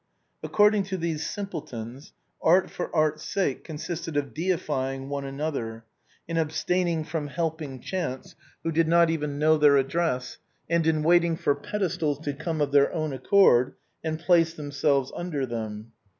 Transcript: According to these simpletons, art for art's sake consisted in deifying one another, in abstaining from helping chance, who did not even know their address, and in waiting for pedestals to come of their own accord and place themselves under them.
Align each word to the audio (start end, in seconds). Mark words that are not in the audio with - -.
According 0.41 0.81
to 0.85 0.97
these 0.97 1.23
simpletons, 1.29 2.11
art 2.41 2.71
for 2.71 2.89
art's 2.95 3.23
sake 3.23 3.63
consisted 3.63 4.17
in 4.17 4.29
deifying 4.33 5.09
one 5.09 5.25
another, 5.25 5.85
in 6.27 6.37
abstaining 6.37 7.03
from 7.03 7.27
helping 7.27 7.79
chance, 7.79 8.33
who 8.63 8.71
did 8.71 8.87
not 8.87 9.11
even 9.11 9.37
know 9.37 9.57
their 9.57 9.77
address, 9.77 10.39
and 10.67 10.87
in 10.87 11.03
waiting 11.03 11.35
for 11.37 11.53
pedestals 11.53 12.17
to 12.21 12.33
come 12.33 12.61
of 12.61 12.71
their 12.71 12.91
own 12.91 13.13
accord 13.13 13.75
and 14.03 14.17
place 14.17 14.55
themselves 14.55 15.11
under 15.15 15.45
them. 15.45 15.91